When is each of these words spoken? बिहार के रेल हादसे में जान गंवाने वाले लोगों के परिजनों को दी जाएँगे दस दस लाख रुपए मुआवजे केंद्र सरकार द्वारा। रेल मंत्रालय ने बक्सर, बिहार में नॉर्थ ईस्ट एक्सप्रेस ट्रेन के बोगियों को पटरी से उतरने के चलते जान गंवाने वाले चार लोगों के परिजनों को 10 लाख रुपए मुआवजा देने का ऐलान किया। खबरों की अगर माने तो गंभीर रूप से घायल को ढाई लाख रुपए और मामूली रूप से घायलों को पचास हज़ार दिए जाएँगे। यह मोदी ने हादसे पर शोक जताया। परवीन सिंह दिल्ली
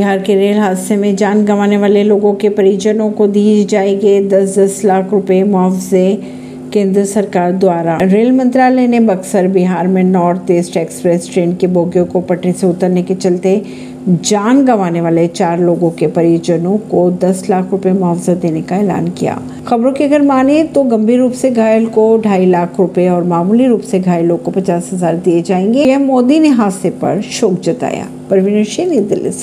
बिहार 0.00 0.18
के 0.18 0.34
रेल 0.34 0.58
हादसे 0.58 0.96
में 0.96 1.16
जान 1.16 1.44
गंवाने 1.44 1.76
वाले 1.76 2.02
लोगों 2.04 2.32
के 2.34 2.48
परिजनों 2.48 3.10
को 3.10 3.26
दी 3.26 3.64
जाएँगे 3.64 4.20
दस 4.28 4.58
दस 4.58 4.80
लाख 4.84 5.12
रुपए 5.12 5.42
मुआवजे 5.42 6.06
केंद्र 6.72 7.04
सरकार 7.04 7.52
द्वारा। 7.52 7.98
रेल 8.02 8.32
मंत्रालय 8.32 8.86
ने 8.86 9.00
बक्सर, 9.00 9.48
बिहार 9.48 9.86
में 9.86 10.02
नॉर्थ 10.02 10.50
ईस्ट 10.50 10.76
एक्सप्रेस 10.76 11.28
ट्रेन 11.32 11.54
के 11.56 11.66
बोगियों 11.66 12.04
को 12.06 12.20
पटरी 12.20 12.52
से 12.52 12.66
उतरने 12.66 13.02
के 13.02 13.14
चलते 13.14 13.62
जान 14.08 14.64
गंवाने 14.64 15.00
वाले 15.00 15.26
चार 15.26 15.58
लोगों 15.60 15.90
के 15.90 16.06
परिजनों 16.06 16.76
को 16.90 17.10
10 17.18 17.44
लाख 17.50 17.70
रुपए 17.72 17.92
मुआवजा 17.92 18.34
देने 18.34 18.62
का 18.62 18.76
ऐलान 18.76 19.08
किया। 19.08 19.40
खबरों 19.66 19.92
की 19.92 20.04
अगर 20.04 20.22
माने 20.22 20.62
तो 20.64 20.82
गंभीर 20.82 21.18
रूप 21.18 21.32
से 21.32 21.50
घायल 21.50 21.86
को 21.86 22.06
ढाई 22.18 22.46
लाख 22.46 22.78
रुपए 22.78 23.08
और 23.08 23.24
मामूली 23.24 23.66
रूप 23.66 23.80
से 23.80 24.00
घायलों 24.00 24.36
को 24.36 24.50
पचास 24.50 24.90
हज़ार 24.92 25.16
दिए 25.16 25.42
जाएँगे। 25.42 25.84
यह 25.84 25.98
मोदी 25.98 26.38
ने 26.40 26.48
हादसे 26.48 26.90
पर 26.90 27.20
शोक 27.30 27.60
जताया। 27.60 28.06
परवीन 28.30 28.64
सिंह 28.64 29.00
दिल्ली 29.00 29.30